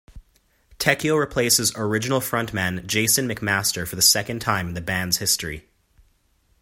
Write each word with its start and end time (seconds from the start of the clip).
Tecchio 0.79 1.15
replaces 1.19 1.75
original 1.75 2.19
frontman 2.21 2.87
Jason 2.87 3.27
McMaster 3.29 3.87
for 3.87 3.95
the 3.95 4.01
second 4.01 4.39
time 4.41 4.67
in 4.67 4.73
the 4.73 4.81
band's 4.81 5.17
history. 5.17 5.69